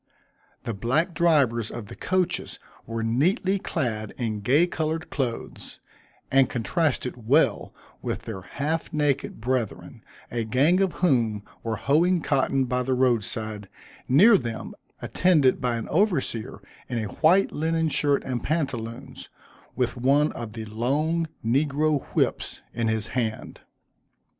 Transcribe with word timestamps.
The 0.63 0.73
black 0.73 1.13
drivers 1.13 1.69
of 1.69 1.85
the 1.85 1.95
coaches 1.95 2.57
were 2.87 3.03
neatly 3.03 3.59
clad 3.59 4.15
in 4.17 4.39
gay 4.41 4.65
colored 4.65 5.11
clothes, 5.11 5.79
and 6.31 6.49
contrasted 6.49 7.27
well 7.27 7.71
with 8.01 8.23
their 8.23 8.41
half 8.41 8.91
naked 8.91 9.39
brethren, 9.39 10.03
a 10.31 10.43
gang 10.43 10.79
of 10.79 10.91
whom 11.05 11.43
were 11.61 11.75
hoeing 11.75 12.21
cotton 12.21 12.65
by 12.65 12.81
the 12.81 12.95
road 12.95 13.23
side, 13.23 13.69
near 14.09 14.39
them, 14.39 14.73
attended 15.03 15.61
by 15.61 15.75
an 15.75 15.87
overseer 15.89 16.63
in 16.89 16.97
a 16.97 17.05
white 17.21 17.51
linen 17.51 17.87
shirt 17.87 18.23
and 18.23 18.41
pantaloons, 18.43 19.29
with 19.75 19.97
one 19.97 20.31
of 20.31 20.53
the 20.53 20.65
long 20.65 21.27
negro 21.45 22.03
whips 22.15 22.59
in 22.73 22.87
his 22.87 23.09
hand. 23.09 23.59